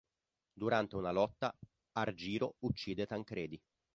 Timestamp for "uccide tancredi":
2.61-3.61